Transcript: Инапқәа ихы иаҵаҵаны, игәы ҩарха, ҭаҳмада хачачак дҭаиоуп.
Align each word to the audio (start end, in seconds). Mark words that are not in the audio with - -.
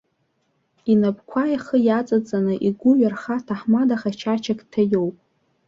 Инапқәа 0.91 1.43
ихы 1.53 1.77
иаҵаҵаны, 1.87 2.53
игәы 2.67 2.91
ҩарха, 2.99 3.35
ҭаҳмада 3.45 3.95
хачачак 4.01 4.59
дҭаиоуп. 4.65 5.15